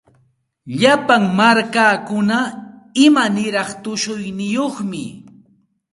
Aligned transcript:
Llapa 0.79 1.15
markakuna 1.37 2.39
imaniraq 3.05 3.69
tushuyniyuqmi. 3.83 5.03